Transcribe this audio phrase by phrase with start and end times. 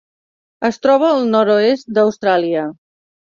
[0.69, 2.65] Es troba al nord-oest d'Austràlia.